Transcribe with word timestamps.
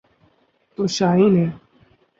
'تو 0.73 0.83
شاہین 0.97 1.33
ہے۔ 1.41 1.47